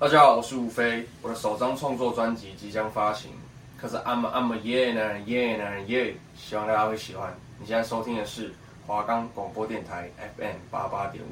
[0.00, 3.32] 大家好，我是吴飞，我的首张创作专辑即将发行，
[3.76, 7.36] 可是 I'm I'm a yeah 男人 yeah 男人 yeah，希望大家会喜欢。
[7.58, 8.54] 你现在收听的是
[8.86, 10.08] 华冈广播电台
[10.38, 11.26] FM 八八点五。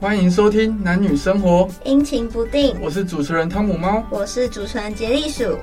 [0.00, 2.74] 欢迎收听男女生活，阴晴不定。
[2.80, 5.58] 我是主持人汤姆猫，我是主持人杰利鼠。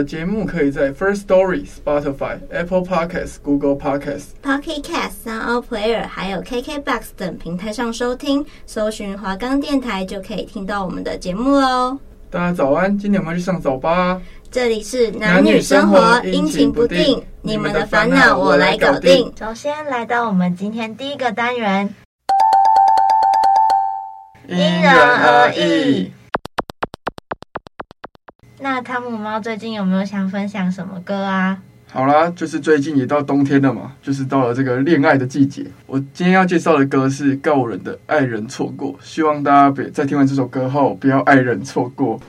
[0.00, 11.98] 的节目可以在 First Story、Spotify、Apple Podcasts、Google Podcasts、Pocket Casts、Sound Player 还有 KKBox 等平台上收听，搜寻华冈电台就可以听到我们的节目喽。
[12.30, 14.18] 大家早安，今天我们要去上早八。
[14.50, 19.30] 这里是男女生活，阴晴不定，你们的烦恼我来搞定。
[19.38, 21.94] 首先来到我们今天第一个单元，
[24.48, 26.10] 因人而异。
[28.62, 31.58] 那汤姆猫最近有没有想分享什么歌啊？
[31.90, 35.64] 好啦，就是最近也到冬天了嘛，就是到了这个恋爱的季节。
[35.86, 42.20] 我今天要介绍的歌是告人的《爱人错过》，希望大家别在听完这首歌后不要爱人错过。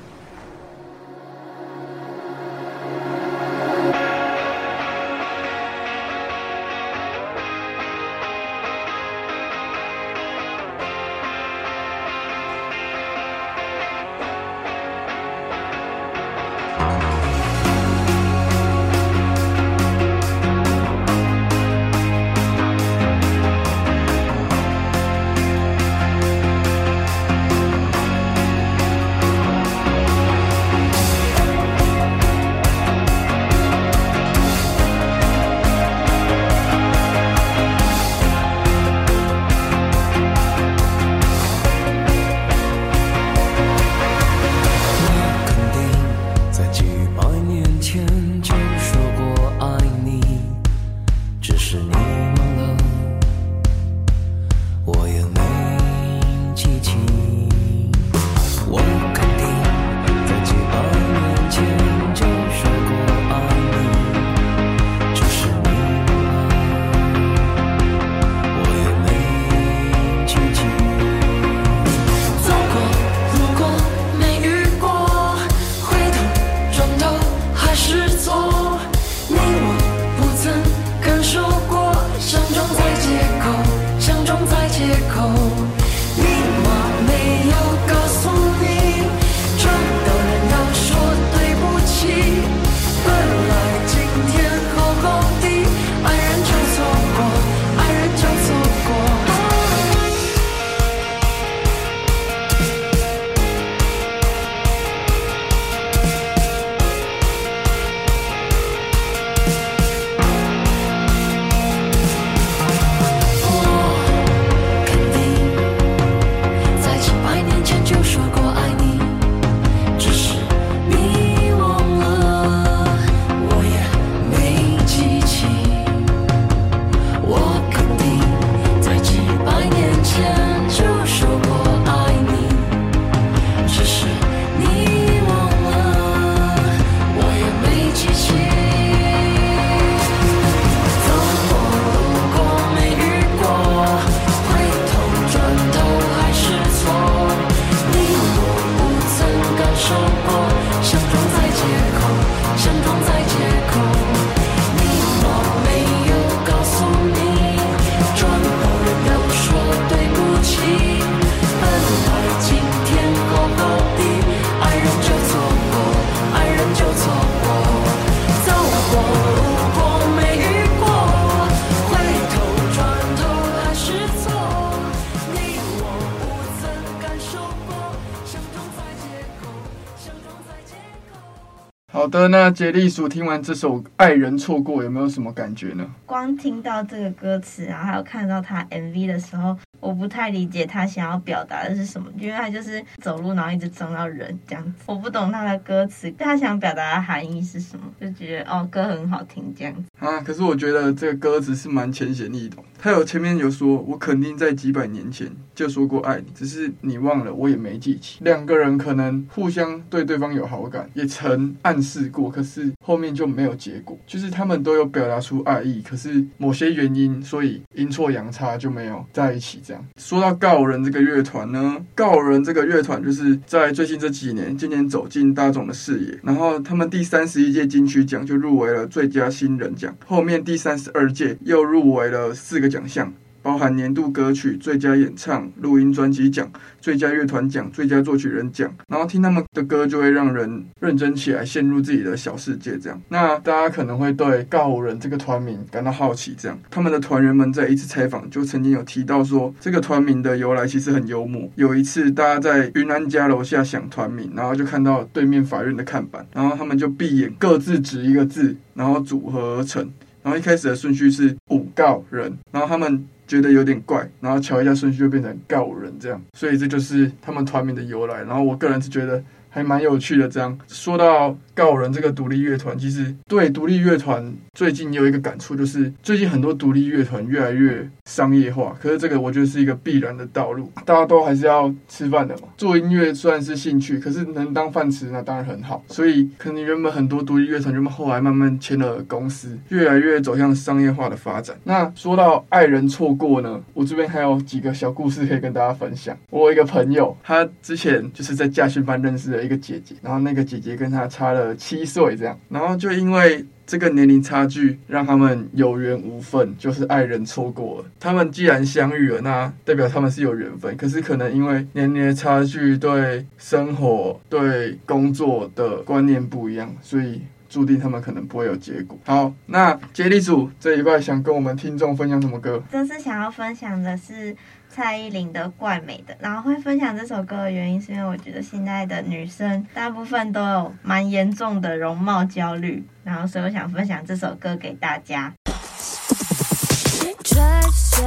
[181.93, 185.85] 好的，那杰利鼠听完这首《爱人错过》有没有什么感觉呢？
[186.05, 199.83] 光听到这个歌词，然后还有看到他 MV 的时候，我不太理解他想要表达的是什么，因为他就是走路然后一直撞到人这样子，我不懂他的歌词，他想表达的含义是什么，就觉得哦歌很好听这样子。
[200.01, 202.65] 啊，可是我觉得这个歌词是蛮浅显易懂。
[202.79, 208.17] 他有前面有说，我肯定在几百年前就说过爱你，只是你忘了，我也没记起。
[208.23, 213.95] 两个人可能互相对对方有好感，也曾暗示过，可是后面就没有结果。
[214.07, 219.61] 就是他们都有表达出爱意，可是某些原因，所以阴错阳差就没有在一起。
[219.63, 233.13] 这样说到告人这个乐团呢，告人这个乐团就是在最近这几年，今年走进大众的视野，然后他们第三十一届金曲奖就入围了最佳新人奖，后面第三十二届又入围了四个奖项。
[233.41, 236.49] 包含年度歌曲、最佳演唱、录音专辑奖、
[236.79, 242.77] 最佳乐团奖、最佳作曲人奖，然后听他们的歌就会让人认真起来，陷入自己的小世界。
[242.77, 246.35] 这样，那大家可能会对告人这个团名感到好奇。
[246.37, 251.49] 这样，他们的团员们在一次采访就曾经有提到说，这个团名的由来其实很幽默。
[251.55, 259.89] 有一次，大家在云安家楼下想团名，然后就看到对面法院的看板，然后他们就闭眼各自指一个字，然后组合而成。
[260.23, 263.07] 然后一开始的顺序是五告人，然后他们。
[263.31, 268.23] 觉得有点怪，然后瞧一下顺序就变成告人这样，所以这就是他们团名的由来。
[268.23, 270.27] 然后我个人是觉得还蛮有趣的。
[270.27, 271.37] 这样说到。
[271.53, 278.75] 告人这个独立乐团，其实对独立乐团最近有一个感触，就是最近很多独立乐团越来越商业化。
[278.81, 282.43] 可是这个我觉得是一个必然的道路，大家都还是要吃饭的嘛。
[282.57, 285.83] 做音乐虽然是兴趣，可是能当饭吃那当然很好。
[285.89, 291.55] 所以可能原本很多独立乐团，原本后来慢慢签了公司，越来越走向商业化的发展。
[291.65, 296.17] 那说到爱人错过呢，我这边还有几个小故事可以跟大家分享。
[296.29, 301.55] 我有一个朋友，他之前就是在驾训班认识的一个姐姐，然后那个姐姐跟他差了。
[301.55, 307.85] 七岁这样，然后就因为这个年龄差距，让他们有缘无分，就是爱人错过了。
[307.99, 310.75] 他们既然相遇了，那代表他们是有缘分。
[310.75, 318.97] 可是可能因为年龄的差距，对生活、对工作的观念不一样，所以注定他们可能不会有结果。
[319.05, 322.61] 好，那接力组这一块想跟我们听众分享什么歌？
[322.71, 324.35] 这次想要分享的是。
[324.73, 335.33] 蔡依林的《怪美的》，然后会分享这首歌的原因，是因为我觉得现在的女生大部分都有蛮严重的容貌焦虑，然后所以我想分享这首歌给大家。
[335.45, 337.21] 什么标准？
[337.21, 338.01] 几次决定试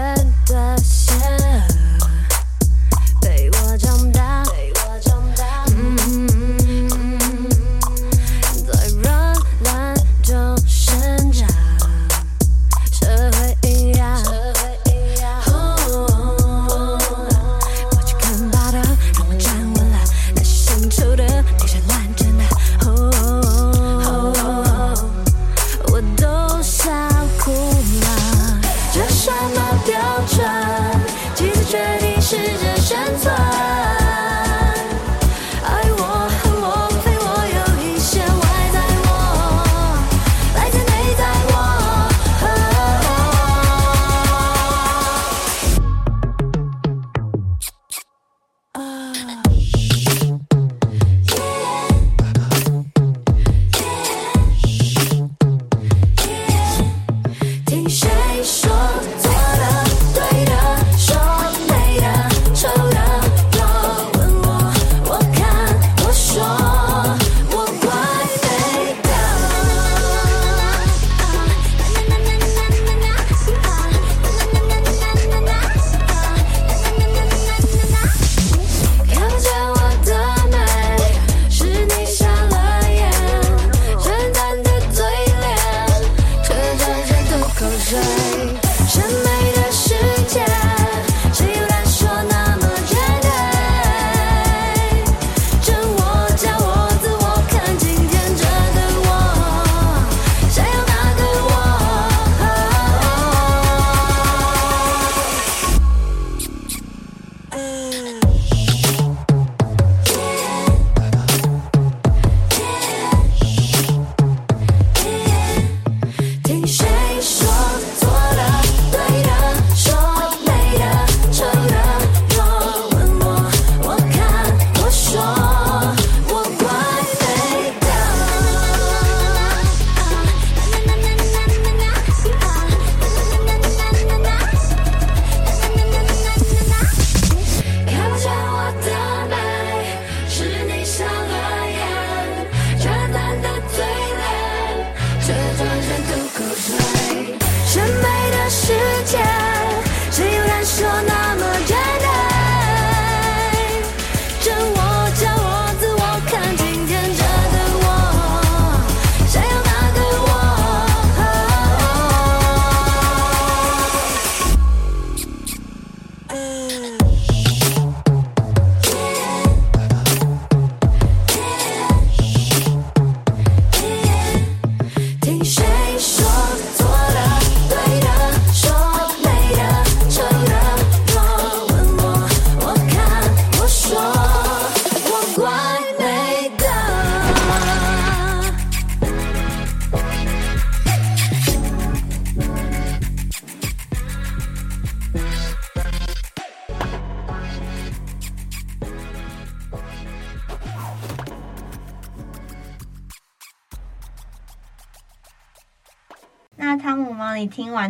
[0.47, 1.39] 着生
[6.01, 6.34] 存？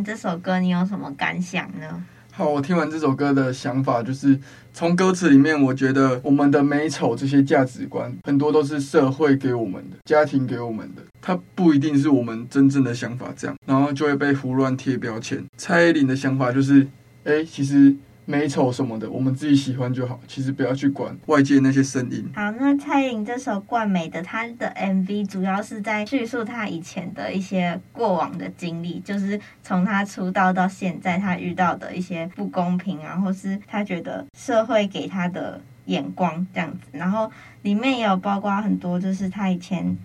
[0.04, 2.04] 这首歌，你有什么感想呢？
[2.30, 4.38] 好，我听完这首歌的想法就是，
[4.72, 15.42] 从歌词里面，我觉得我们的美丑这些价值观，很多都是社会给我们的，家庭给我们的，它不一定是我们真正的想法这样，然后就会被胡乱贴标签。
[15.56, 16.86] 蔡依林的想法就是，
[17.24, 17.96] 哎，其实。
[18.26, 20.18] 美丑什么的，我们自己喜欢就好。
[20.26, 22.26] 其实不要去管外界那些声音。
[22.34, 36.86] 好，那蔡依林这首《冠美的》，她的 MV 主要是在叙述她以前的一些过往的经历，就是从她出道到现在，她遇到的一些不公平啊，或是她觉得社会给她的眼光这样子。
[36.92, 39.96] 然后里面也有包括很多，就是她以前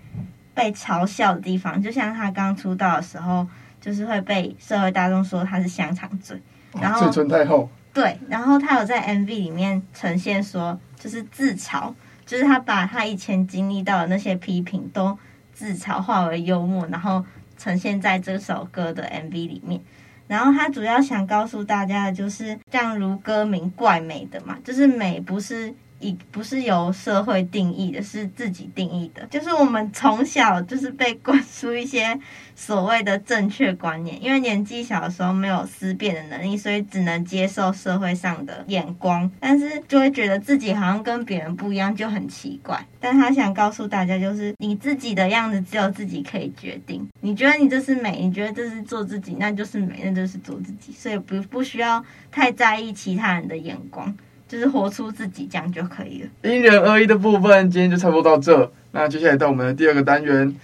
[0.54, 3.48] 被嘲笑的地方，就像她刚出道的时候，
[3.80, 6.38] 就是会被社会大众说她是香肠嘴，
[6.82, 7.70] 然后嘴唇太厚。
[7.94, 11.94] 对，然后他有在 MV 里面呈现说，就是自嘲，
[12.26, 15.18] 就是他把他以前经历到的那些批评都
[15.54, 17.26] 自嘲化为幽默，然后
[17.58, 19.82] 呈现在这首歌的 MV 里面。
[20.28, 25.74] 然后他主要想告诉大家的就是，像如歌名“怪美的”嘛，就是美不是。
[26.00, 29.26] 以不是由社会定义的，是自己定义的。
[29.28, 32.20] 就是我们从小就是被灌输一些
[32.56, 42.86] 所谓的正确观念，因为年纪小的时候没有思辨的能力，所以只能接受社会上的眼光，但是就会觉得自己好像跟别人不一样，就很奇怪。
[43.00, 47.08] 但他想告诉大家，就是你自己的样子只有自己可以决定。
[47.22, 50.92] 你觉得你这是美，你觉得这是做自己，那就是美，那就是做自己。
[50.92, 54.14] 所以不不需要太在意其他人的眼光。
[54.50, 56.30] 就是活出自己，这样就可以了。
[56.42, 58.72] 因人而异的部分，今天就差不多到这。
[58.92, 60.60] 那接下来到我们的第二个单元，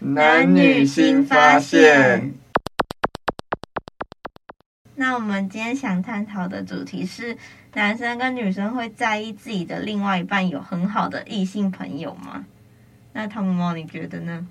[0.00, 2.34] 男女新发现。
[4.96, 7.36] 那我们今天想探讨的主题是：
[7.74, 12.44] 男生跟女生会在意自己的另外一半有很好的异性朋友吗？
[13.12, 14.44] 那汤姆猫，你觉得呢？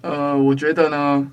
[0.00, 1.30] 呃，我觉得呢，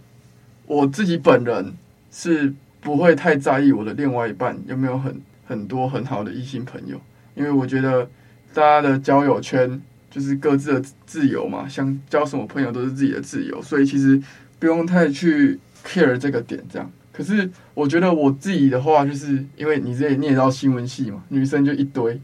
[0.68, 1.74] 我自己本人
[2.12, 2.54] 是。
[2.82, 7.00] 不会太在意我的另外一半有没有很很多很好的异性朋友，
[7.36, 8.10] 因为我觉得
[8.54, 14.22] 大家的交友圈就是各自的自由嘛，想交什么朋友都是自己的自由，所以其实
[14.58, 16.90] 不用太去 care 这个点这样。
[17.12, 22.20] 可是我觉得我自己的话，就是因为你这里念到新闻系嘛，女生就一堆，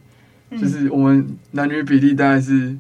[0.52, 2.76] 就是我们男女比例大概是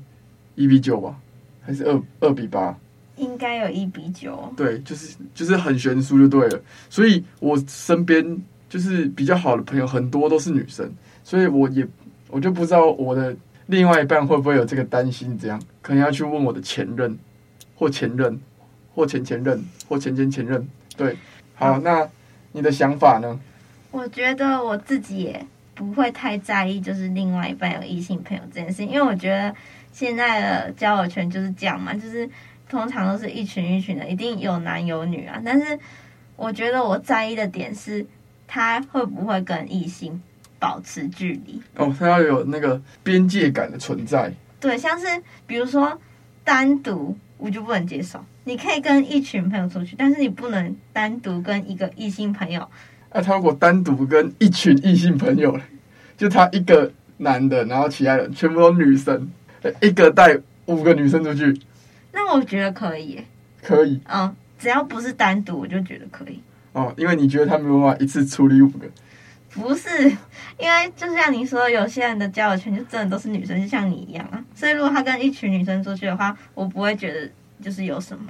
[0.55, 1.17] 一比九吧，
[1.61, 2.77] 还是二二比八？
[3.17, 6.61] 应该有一比九，对，就是就是很悬殊就对了。
[6.89, 10.91] 所以我身边就是比较好的朋友很多都是女生，
[11.23, 11.87] 所以我也
[12.29, 13.33] 我就不知道我的
[13.67, 17.17] 另外一半会不会有这个担心，这样可能要去问我的前任
[17.73, 18.37] 或前任
[18.93, 20.67] 或前前任或前前前任。
[20.97, 21.15] 对，
[21.53, 22.05] 好，好，那
[22.51, 23.39] 你的想法呢？
[23.91, 29.55] 我觉得我自己也不会太在意，就是另外一半有异性朋友这件事，因为我觉得
[29.93, 32.29] 现在的交友圈就是这样嘛，就是。
[32.69, 35.41] 通常都是一群一群的，一定有男有女啊。
[35.45, 35.77] 但是
[36.35, 38.05] 我觉得我在意的点是，
[38.47, 40.21] 他会不会跟异性
[40.59, 41.61] 保持距离？
[41.75, 44.33] 哦，他要有那个边界感的存在。
[44.59, 45.05] 对，像是
[45.45, 45.99] 比如说
[46.43, 48.23] 单独，我就不能接受。
[48.43, 52.67] 你可以跟一群朋友出去，但是你不能单独跟一个异性朋友。
[53.11, 55.57] 那、啊、他如果单独跟一群异性朋友，
[56.17, 59.27] 就他一个男的，然后其他人全部都女生，
[59.81, 61.59] 一个带五个女生出去。
[62.15, 63.21] 那我觉得可以，
[63.61, 66.41] 可以，嗯，只要不是单独，我就觉得可以。
[66.71, 68.87] 哦，因为你觉得他没有办法一次处理五个？
[69.51, 70.09] 不是，
[70.57, 74.43] 因为就像你说，有些人的交友圈就真的都是女生，就像你一样啊。
[74.53, 77.29] 所以如果他跟一群女生出去的话，我不会觉得
[77.61, 78.25] 就是有什么，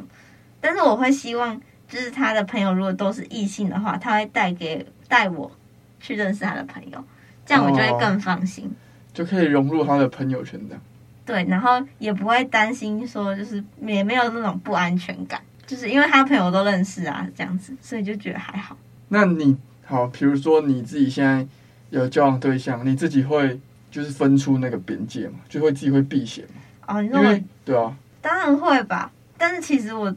[0.59, 5.51] 但是我会希望，就是他的朋友如果都是异性的话，他会带给带我
[5.99, 7.03] 去认识他的朋友，
[7.45, 8.77] 这样我就会更放心，哦，
[9.13, 10.81] 就可以融入他的朋友圈这样。
[11.25, 18.77] 对，然后也不会担心说，就是也没有那种不安全感，就是因为他朋友都认识啊，这样子，所以就觉得还好。
[19.09, 21.45] 那你好，比如说你自己现在
[21.89, 26.61] 有交往对象，你自己会就是分出那个边界嘛，就会自己会避嫌嘛？
[26.87, 29.11] 哦，你说我对啊，当然会吧。
[29.37, 30.07] 但是其实我，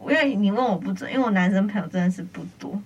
[0.00, 2.80] 因为你问我不准，因为我男生朋友真的是不多，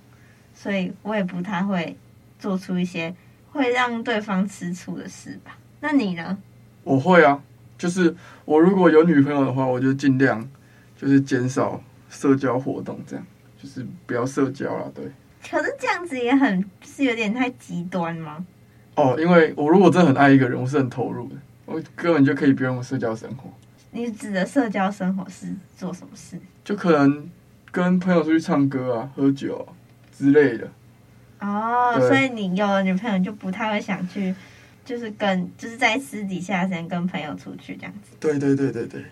[0.54, 1.96] 所以我也不太会
[2.38, 3.14] 做出一些
[3.50, 5.56] 会让对方吃醋的事吧。
[5.80, 6.36] 那你呢？
[6.84, 7.40] 我会啊。
[7.78, 8.14] 就是
[8.44, 10.48] 我如果有女朋友的话，我就尽量
[10.96, 13.26] 就是减少社交活动，这样
[13.60, 14.90] 就是不要社交了。
[14.94, 15.04] 对。
[15.50, 18.44] 可是这样子也很，就是有点太极端吗？
[18.94, 23.50] 哦哦，因为我如果真的很爱一个人，我是很投入的，我根本就可以不用社交生活。
[23.90, 26.38] 你指的社交生活是做什么事？
[26.62, 27.28] 就可能
[27.70, 29.72] 跟朋友出去唱歌啊、喝酒啊
[30.16, 30.70] 之类的。
[31.40, 34.34] 哦，所以你有了女朋友就不太会想去，
[34.84, 38.16] 就是跟就是在私底下先跟朋友出去这样子。
[38.20, 39.04] 对对对对对。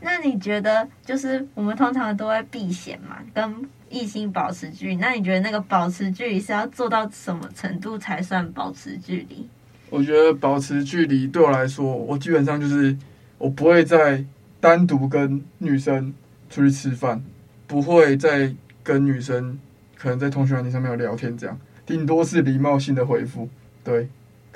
[0.00, 4.96] 那你觉得，就是我们通常都会避嫌嘛，跟异性保持距离。
[4.96, 9.48] 那你觉得那个保持距离是要做到什么程度才算保持距离？
[9.90, 12.96] 我觉得保持距离对我来说，我基本上就是。
[13.40, 14.24] 我不会再
[14.58, 16.12] 单独跟女生
[16.50, 17.22] 出去吃饭，
[17.68, 19.56] 不会再跟女生
[19.96, 23.48] 可能在通讯软件上面有聊天，这样顶多是礼貌性的回复，
[23.84, 24.08] 对。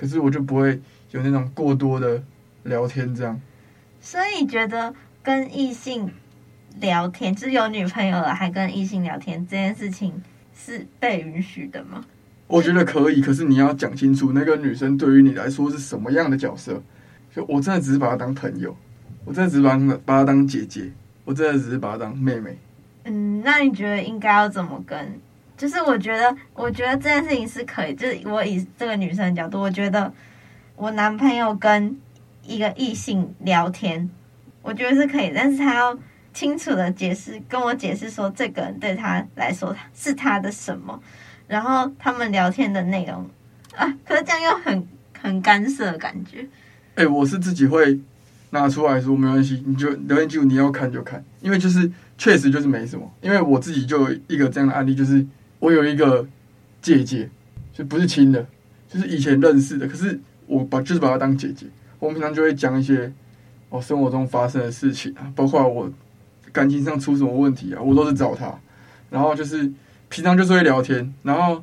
[0.02, 0.80] 可是我就不会
[1.12, 2.20] 有那种过多的
[2.64, 3.40] 聊天这样。
[4.00, 4.92] 所以你觉得
[5.22, 6.10] 跟异性
[6.80, 10.20] 聊天，就是有女朋友了还跟异性聊天这件事情
[10.58, 12.04] 是被允许的吗？
[12.48, 16.82] 我觉得可以，可是你要讲清楚那个女生对于你来说是什么样的角色。
[17.32, 18.76] 就我真的只是把她当朋友，
[19.24, 20.90] 我真的只是把她把她当姐姐，
[21.24, 22.58] 我真的只是把她当妹妹。
[23.04, 24.98] 嗯，那你觉得应该要怎么跟？
[25.62, 27.94] 就是我觉得，我觉得这件事情是可以。
[27.94, 30.12] 就是我以这个女生的角度，我觉得
[30.74, 31.96] 我男朋友跟
[32.44, 34.10] 一个异性聊天，
[34.60, 35.96] 我觉得是可以，但是他要
[36.34, 41.00] 清楚的解释，跟我解释说这个人对他来说是他的什么，
[41.46, 43.30] 然后他们聊天的内容
[43.76, 44.88] 啊，可是这样又很
[45.20, 46.44] 很干涉的感觉。
[46.96, 48.00] 哎、我是自己会
[48.50, 51.88] 拿出来说没关系，你就聊天记录你要看就看，因为就是
[52.18, 53.08] 确实就是没什么。
[53.20, 55.24] 因为我自己就有一个这样的案例，就是
[55.62, 56.26] 我有一个
[56.80, 57.30] 姐姐，
[57.72, 58.44] 就不是亲的，
[58.88, 61.66] 就是以前认识的，可是我把就是把她当姐姐。
[62.00, 63.12] 我们平常就会讲一些
[63.68, 65.88] 我生活中发生的事情啊，包括我
[66.50, 68.52] 感情上出什么问题啊，我都是找她。
[69.08, 69.72] 然后就是
[70.08, 71.62] 平常就是会聊天，然后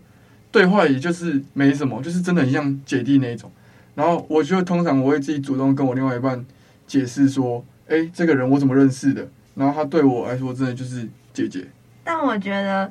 [0.50, 3.52] 对话也就是没什么，就是真的很像姐弟那种。
[3.96, 6.46] 然后我就通常我会自己主动跟我另外一半
[6.88, 9.28] 解释说，哎，这个人我怎么认识的？
[9.56, 11.68] 然后他对我来说真的就是姐姐。
[12.02, 12.90] 但我觉得，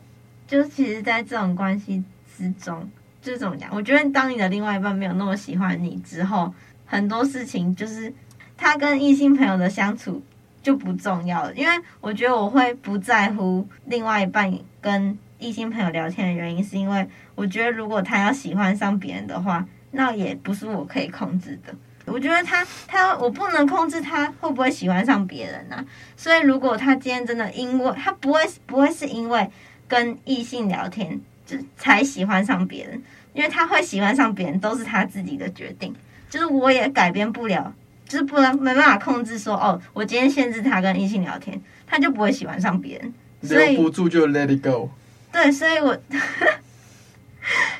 [0.48, 2.02] 就其实，在这种关系
[2.36, 2.90] 之中，
[3.22, 3.70] 就是怎么讲？
[3.72, 6.52] 我觉得当你的另外一半没有那么喜欢你之后，
[6.84, 8.12] 很多事情就是
[8.56, 10.20] 他跟异性朋友的相处
[10.60, 11.54] 就不重要了。
[11.54, 17.06] 因为我觉得我会不在乎另外一半跟异性朋友聊天的原因，是因为
[17.36, 19.64] 我觉得如果他要喜欢上别人的话。
[19.90, 21.74] 那也不是我可以控制的。
[22.04, 25.82] 我觉得他他我不能控制他会不会喜欢上别人啊。
[26.14, 29.50] 所以如果他今天真的因为他不会不会是因为
[29.88, 35.92] 跟异性聊天就才喜欢上别人，因为他会喜欢上别人都是他自己的决定，
[36.30, 37.74] 就是我也改变不了，
[38.06, 43.12] 就是不能没办法控制说哦，我今天限制他跟异性聊天，他就不会喜欢上别人。
[43.40, 44.90] 留不住就 let it go。
[45.32, 45.98] 对，所以我。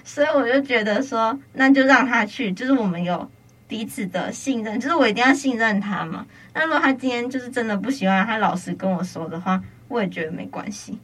[0.03, 3.31] 所以我就觉得说，那就让他去，就是我们有
[3.69, 6.25] 彼此的信任，就是我一定要信任他嘛。
[6.55, 10.99] 那如果他今天就是真的不喜欢，他老实跟我说的话，我也觉得没关系。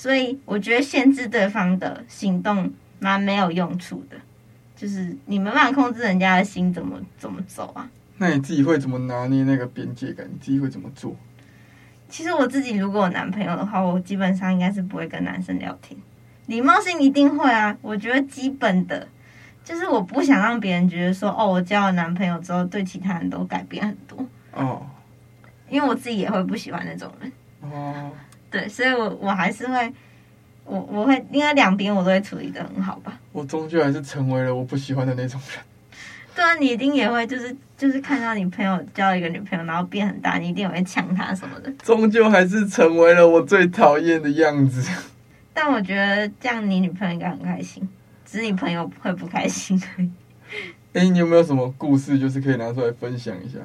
[0.00, 4.16] 所以我觉得限制对方的行动蛮没有用处的，
[4.74, 7.86] 就是你没办法控制人家的心怎么怎么走啊。
[8.16, 10.26] 那你自己会怎么拿捏那个边界感？
[10.26, 11.14] 你自己会怎么做？
[12.08, 16.00] 其实我自己如果有男朋友的话，我基本上应该是不会跟男生聊天。
[16.46, 19.06] 礼貌性一定会啊，我觉得基本的，
[19.62, 24.86] 就是我不想让别人觉得说，哦，我交了男朋友之后对其他人都改变很多哦，
[25.68, 28.10] 因为我自己也会不喜欢那种人哦，
[28.50, 29.92] 对，所以我我还是会，
[30.64, 33.18] 我我会应该两边我都会处理的很好吧。
[33.32, 35.60] 我终究还是成为了我不喜欢的那种人。
[36.34, 41.70] 对啊，你一定也会，就是就是看到你朋友交了一个女朋友，然后变很大，你一定也会呛他什么的。
[41.82, 44.90] 终究还是成为了我最讨厌的样子。
[45.52, 47.86] 但我觉得这样你女朋友应该很开心，
[48.24, 50.10] 只是你朋友会不开心而已。
[50.94, 53.58] 哎，你有没有什么故事，就是可以拿出来分享一下？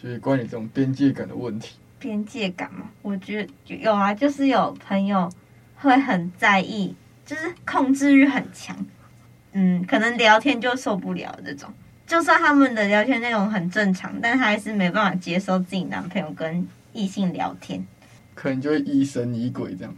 [0.00, 1.76] 就是关于这种边界感的问题。
[2.04, 5.30] 边界感嘛，我觉得有啊，就是有朋友
[5.76, 8.76] 会很在意，就是控制欲很强。
[9.52, 11.72] 嗯，可能聊天就受不了这种，
[12.06, 17.82] 就算他们的聊天内容很正常，但他还是没办法接受自己男朋友跟异性聊天，
[18.34, 19.94] 可能就会疑神疑鬼这样。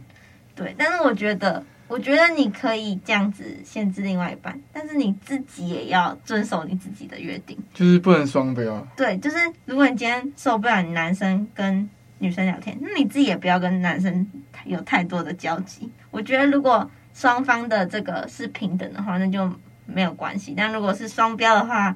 [0.55, 8.87] 对，但是我觉得，我觉得你可以这样子限制另外一半，但是你自己也要遵守你自己的约定，就是不能双标。
[8.95, 11.87] 对，就是如果你今天受不了你男生跟
[12.19, 14.27] 女生聊天，那你自己也不要跟男生
[14.65, 15.91] 有太多的交集。
[16.11, 19.51] 我觉得如果双方的这个是平等的话，那就
[19.85, 21.95] 没有关系；但如果是双标的话，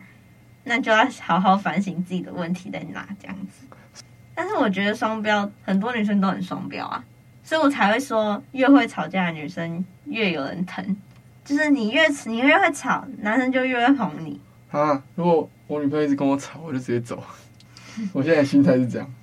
[0.64, 3.66] 那就要好好反省自己的问题在哪这样子。
[4.34, 7.04] 但是我觉得双标，很多女生都很双标啊。
[7.44, 10.96] 所以我才会说，越会吵架的女生越有人疼，
[11.44, 14.40] 就是你越你越会吵，男生就越会哄你。
[14.70, 17.22] 啊，如果我女朋友一直跟我吵，我就直接走。
[18.14, 19.14] 我现在心态是这样，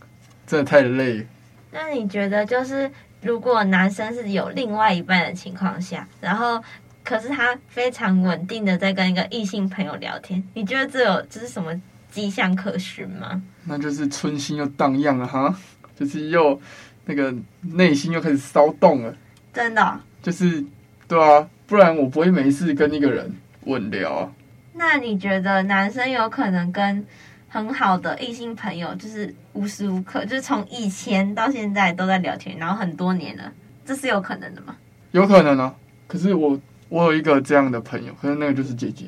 [0.49, 1.25] 真的太累了。
[1.71, 6.61] 那你觉得，就是如果男生是有另外一半的情况下，然后
[7.05, 11.79] 可是他非常稳定的在跟一个异性朋友聊天，你觉得这有这是什么
[12.11, 13.41] 迹象可循吗？
[13.65, 15.55] 那就是春心又荡漾了 哈，
[15.95, 16.59] 就是又
[17.05, 19.15] 那个内心又开始骚动了。
[19.53, 20.01] 真的哦？
[20.23, 20.65] 就是
[21.07, 23.31] 对啊，不然我不会没事跟一个人
[23.65, 24.33] 稳聊啊。
[24.73, 27.05] 那你觉得男生有可能跟
[27.49, 33.53] 很好的异性朋友，就是无时无刻，就是从以前到现在都在聊天，然后很多年了，
[33.85, 34.77] 这是有可能的吗？
[35.13, 35.75] 有可能啊。
[36.07, 39.07] 可是我我有一个这样的朋友，可是那个就是姐姐，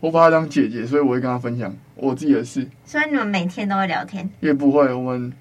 [0.00, 2.68] 我把她当姐姐，所以我会跟她分享我自己的事。
[2.84, 4.28] 所以你们每天都会聊天？
[4.40, 5.32] 也不会，我们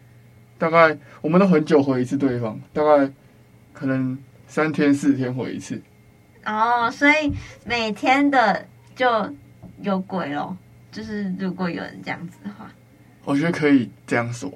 [0.58, 3.12] 大概我们都很久回一次对方，大概
[3.74, 5.82] 可能三天四天回一次。
[6.46, 7.32] 哦，所以
[7.66, 9.08] 每天的就。
[9.82, 10.56] 有鬼咯，
[10.96, 12.72] 就是如果有人这样子的话，
[13.26, 14.50] 我觉得可以这样说，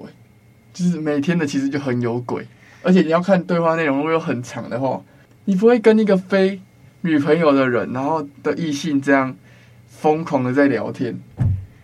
[0.72, 2.46] 就是每天的其实就很有鬼，
[2.82, 5.02] 而且你要看对话内容，如果有很长的话，
[5.44, 6.58] 你不会跟一个非
[7.02, 9.36] 女朋友的人，然后的异性这样
[9.86, 11.14] 疯狂的在聊天，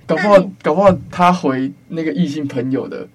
[0.07, 3.07] 搞不好搞不好他回那个异性朋友的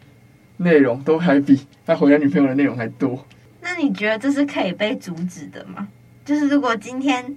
[0.57, 3.25] 内容都还比他回他女朋友的内容还多。
[3.61, 5.87] 那你觉得这是可以被阻止的吗？
[6.23, 7.35] 就是如果今天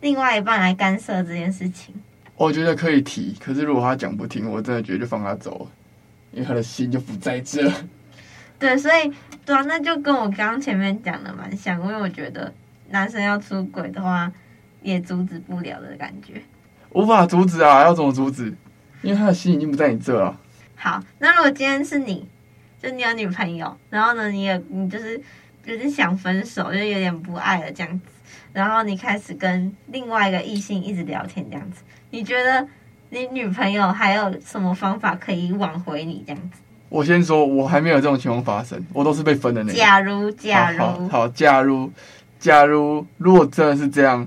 [0.00, 1.94] 另外一半来干涉这件事情？
[2.36, 5.70] 我觉得可以提，可是如果他讲不听，我真的觉得就放他走了，
[6.32, 7.70] 因为他的心就不在这。
[8.58, 9.12] 对，所以
[9.44, 12.52] 对啊，那就跟我刚刚前面讲的蛮像，因为我觉得
[12.90, 14.32] 男生要出轨的话，
[14.82, 16.42] 也阻止不了的感觉。
[16.90, 18.54] 无法阻止啊，要怎么阻止？
[19.02, 20.38] 因为他的心已经不在你这了。
[20.76, 22.26] 好，那如果今天是你，
[22.82, 25.20] 就你有女朋友，然后呢，你也你就是
[25.64, 28.06] 就是想分手，就有点不爱了这样子，
[28.52, 31.82] 然后你开始跟另外一个异性一直聊天这样子。
[32.14, 32.64] 你觉得
[33.10, 36.60] 你女朋友还有什么方法可以挽回你这样子？
[36.88, 39.76] 我先说，我还没有这种情况发生，我都是被分的那个。
[39.76, 41.90] 假如，假如，好，好，好，假如，
[42.38, 44.24] 假如，如果真的是这样，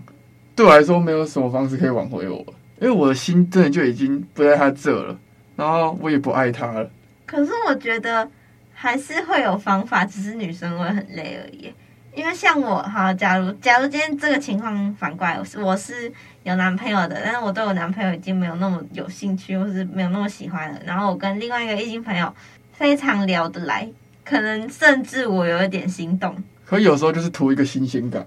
[0.54, 2.39] 对我来说没有什么方式可以挽回我，
[2.82, 5.17] 因为我的心真的就已经不在他这了，
[5.56, 6.89] 然后我也不爱他了。
[7.26, 8.30] 可是我觉得
[8.73, 11.73] 还是会有方法，只是女生会很累而已。
[12.17, 20.82] 因为像我哈，假如假如今天这个情况反过来，我是有男朋友的，但是我对我男朋友已经没有那么有兴趣，或是没有那么喜欢了。
[20.84, 22.34] 然后我跟另外一个异性朋友
[22.73, 23.88] 非常聊得来，
[24.25, 26.36] 可能甚至我有一点心动。
[26.65, 28.25] 可有时候就是图一个新鲜感。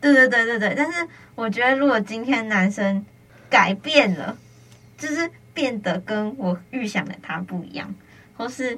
[0.00, 3.06] 对对对对对，但是我觉得如果今天男生
[3.48, 4.36] 改变了，
[4.98, 7.94] 就是变得跟我预想的他不一样，
[8.36, 8.76] 或是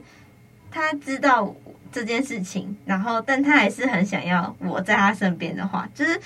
[0.70, 1.54] 他知道。
[1.92, 6.18] 这件事情，然后但他还是很想要我在他身边的话，就是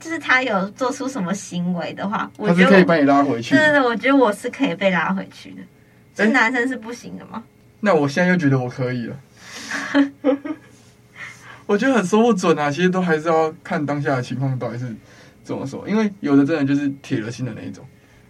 [0.00, 3.54] 就是他有做出什么行为的话，我觉得我可以把你拉回去。
[3.54, 5.62] 对对对，我觉得我是可以被拉回去的。
[6.14, 7.42] 这男生是不行的吗？
[7.80, 9.16] 那我现在又觉得我可以了。
[11.66, 14.94] 我觉得很说不准啊，其实都还是要看当下的情况到底是
[15.42, 17.84] 怎么说，因为有的真的就是铁了心的那一种。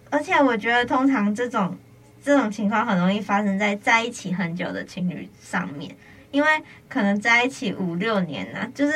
[0.09, 1.77] 而且我觉得通常这种
[2.23, 5.93] 这种情况很容易发生在在一起很久的情侣上面。
[6.35, 6.49] 因为
[6.89, 8.93] 可能在一起五六年了，就是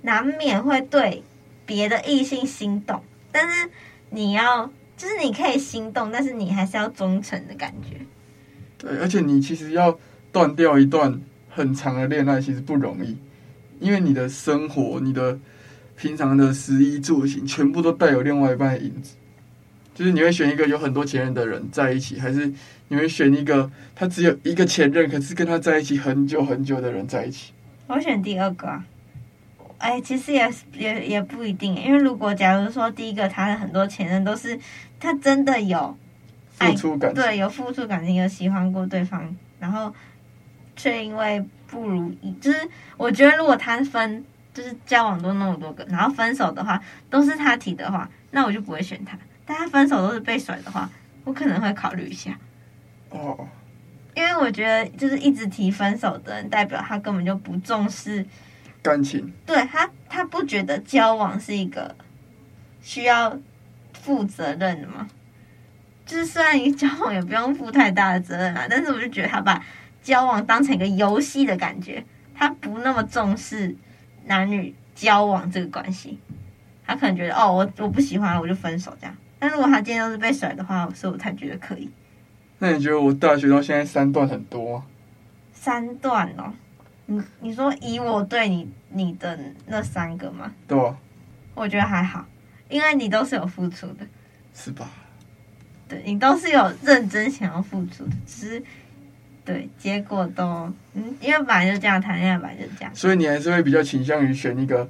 [0.00, 1.22] 难免会对
[1.66, 3.68] 别的异性心动，但是
[4.08, 4.64] 你要
[4.96, 7.98] 就是你可以心动，但是你还是要忠诚的感觉。
[8.78, 9.98] 对，而且你其实要
[10.32, 13.18] 断掉一段很长的恋爱，其实不容易，
[13.78, 15.38] 因为你的生活、你的
[15.94, 19.16] 平常的食衣住行，全部都带有另外一半的影子。
[20.02, 22.52] 就是你会选一个有很多前任的人在一起，还是
[22.88, 27.52] 你会选一个他只有一个前任，可是跟他在一起很久很久的人在一起？
[27.86, 28.84] 我选第二个啊。
[29.78, 34.58] 哎，其实也也也不一定，因为如果假如说第一个他的很多前任都是
[34.98, 35.96] 他真的有
[36.50, 39.94] 付出感情，对，有付出感情，有喜欢过对方，然后
[40.74, 42.58] 却因为不如意，就是
[42.96, 49.16] 我觉得如果他分就是交往多那么多个，然后分手的话都是他提的话，那我就不会选他。
[49.52, 50.88] 但他分手都是被甩的话，
[51.24, 52.38] 我可能会考虑一下。
[53.10, 53.46] 哦，
[54.14, 58.24] 因为我觉得就是一直提分手的人，代表他根本就不重视
[58.80, 59.30] 感情。
[59.44, 61.94] 对他，他不觉得交往是一个
[62.80, 63.38] 需要
[63.92, 65.06] 负责任的吗？
[66.06, 69.62] 就是虽然你交往也不用负太大的责任啊，但是我就觉得他把
[70.02, 72.02] 交往当成一个游戏的感觉，
[72.34, 73.76] 他不那么重视
[74.24, 76.18] 男女交往这个关系。
[76.86, 79.14] 他可能觉得哦，我我不喜欢了，我就分手这样。
[79.42, 81.90] 但如果他今天都是被甩的话，所以我才觉得可以。
[82.60, 84.86] 那你觉得我大学到现在三段很多吗？
[85.52, 86.52] 三段哦，
[87.06, 90.52] 你你说以我对你你的那三个吗？
[90.68, 90.96] 对啊。
[91.56, 92.24] 我觉得还好，
[92.68, 94.06] 因为你都是有付出的。
[94.54, 94.88] 是吧？
[95.88, 98.62] 对你都是有认真想要付出的，只是
[99.44, 104.88] 对结果都嗯，因为本来就这样谈恋爱，本来就这样，所以你还是会比较倾向于选一个，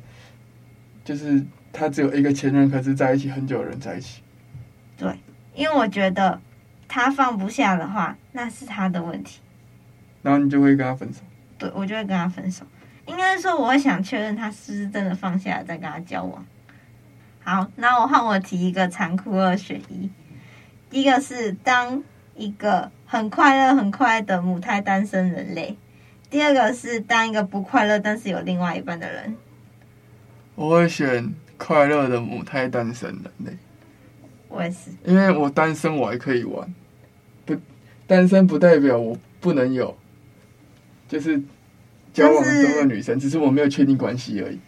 [1.07, 4.21] 就是他只有一个前任，可是在一起很久的人在一起。
[5.03, 5.19] 对，
[5.53, 6.41] 因为我觉得
[6.87, 9.41] 他放不下的话，那是他的问题。
[10.23, 11.23] 然后你就会跟他分手。
[11.59, 12.65] 对，我就会跟他分手。
[13.07, 16.47] 应该说，我会想确认他是不是真的放下了，再跟他交往。
[17.43, 20.09] 好，那我换我提一个残酷二选一。
[20.89, 22.05] 第一个是当
[22.37, 25.75] 一个很快乐、很快乐的母胎单身人类；
[26.31, 29.37] 第二个是当一个不快乐但是有另外一半的人。
[30.55, 33.57] 我会选快乐的母胎单身人类。
[34.53, 36.75] 我也是，因为我单身，我还可以玩。
[37.47, 37.57] 不，
[38.07, 39.97] 单身不代表我不能有，
[41.09, 41.43] 就是
[42.13, 44.59] 交往中的女生，只是我没有确定关系而已。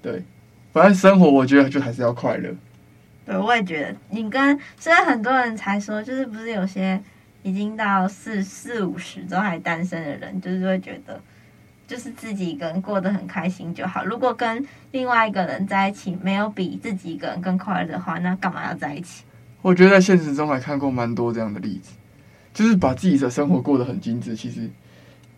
[0.00, 0.22] 对，
[0.72, 2.54] 反正生活我觉得就还是要快乐。
[3.24, 3.96] 对，我也觉得。
[4.10, 7.02] 你跟虽然很多人才说，就是不是有些
[7.42, 11.20] 已经到四四五十都还单身的人，就是会觉得，
[11.86, 14.04] 就是自己一个人过得很开心就好。
[14.04, 19.24] 如果跟另外一个人在一起，没有比自己一个人更快乐的话，那干嘛要在一起？
[19.62, 21.92] 我觉得在现实中还看过蛮多这样的例子，
[22.52, 24.70] 就是把自己的生活过得很精致，其实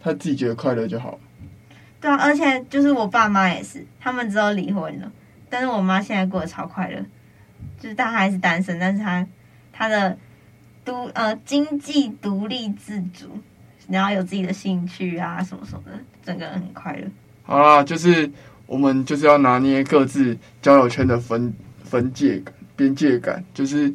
[0.00, 1.18] 他自己觉得快乐就好。
[2.00, 5.11] 对啊，而且就是我爸妈也是，他们之后离婚了，
[5.48, 7.04] 但是我妈现在过得超快乐。
[7.80, 9.26] 就是她还是单身，但是她
[9.72, 10.16] 她的
[10.84, 13.38] 独呃经济独立自主，
[13.88, 17.06] 然后有自己的兴趣啊什么什么的，整个很快乐。
[17.42, 18.30] 好啦，就是
[18.66, 21.50] 我们就是要拿捏各自交友圈的分
[21.82, 22.42] 分界、
[22.76, 23.90] 边界感，就是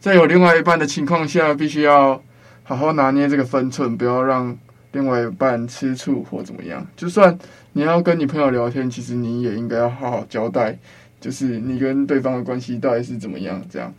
[0.00, 2.20] 在有另外一半的情况下，必须要
[2.64, 4.58] 好好拿捏这个分寸，不要让
[4.90, 6.84] 另外一半吃醋或怎么样。
[6.96, 7.38] 就算
[7.74, 10.76] 你要跟你朋友聊天，其实你也应该要好好交代。
[11.20, 13.62] 就是你跟对方的关系到底是怎么样？
[13.70, 13.94] 这样，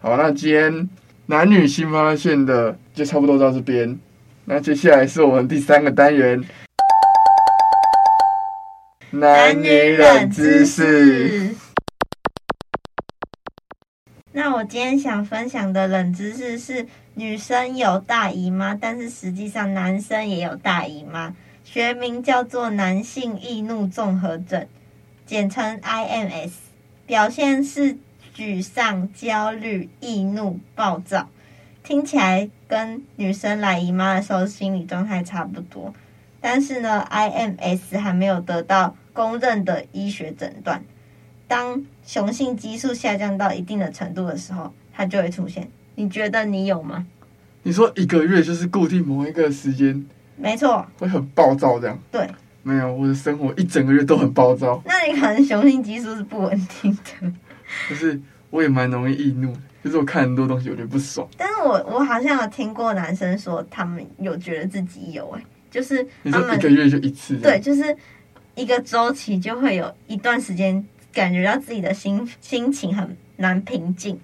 [0.00, 0.88] 好，那今天
[1.26, 3.96] 男女新发现的就差不多到这边。
[4.46, 6.42] 那接下来是我们第三个单元，
[9.18, 11.54] 男女冷知识。
[14.32, 24.66] 那我今天想分享的冷知识是：女生有大姨妈，但是实际上男生也有大姨妈，学名叫做男性易怒综合症。
[25.24, 26.50] 简称 IMS，
[27.06, 27.96] 表现是
[28.36, 31.30] 沮丧、焦虑、易怒、暴躁，
[31.82, 35.94] 听起来跟女生来姨妈的时候心理状态差不多。
[36.38, 40.84] 但是呢，IMS 还没有得到公认的医学诊断。
[41.48, 45.66] 当雄性激素下降到一定的程度的时候，它就会出现。
[45.94, 47.06] 你觉得你有吗？
[47.62, 50.04] 你说一个月就是固定某一个时间？
[50.36, 51.98] 没错，会很暴躁这样。
[52.12, 52.28] 对。
[52.62, 54.82] 没有，我的生活一整个月都很暴躁。
[54.84, 57.32] 那你可能雄性激素是不稳定的。
[57.88, 61.28] 就是我也蛮容易易怒，就是我看很多东西我觉得不爽。
[61.36, 67.36] 但是我我好像有听过男生说他们有觉得自己有哎，就是他们一个月就一次。
[67.36, 67.96] 对，就是
[68.56, 74.18] 一个周期就会有一段时间感觉到自己的心心情很难平静，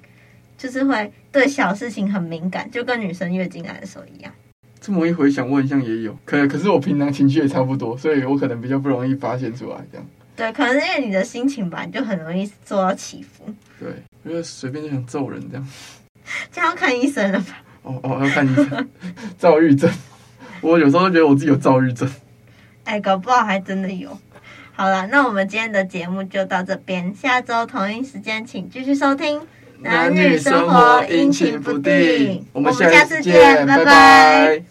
[0.56, 4.32] 就是会对小事情很敏感，就跟女生月经来的时候一样。
[4.80, 10.06] 这么一回想，我好像也有，可可是我平常情绪也差不多，所以我可能比较不容易发现出来这样。
[10.34, 13.44] 对，可能是因为你的心情吧，你就很容易受到起伏。
[13.78, 13.90] 对，
[14.24, 15.68] 因为随便就想揍人这样。
[16.50, 17.62] 这样要看医生了吧？
[17.82, 18.88] 哦哦，要看医生。
[19.36, 19.90] 躁郁症，
[20.62, 22.10] 我有时候都觉得我自己有躁郁症。
[22.84, 24.18] 哎，搞不好还真的有。
[24.74, 29.40] 好了，那我们今天的节目就到这边，下周同一时间请继续收听。
[29.80, 34.62] 男女生活阴晴不定，我们下次见，拜拜。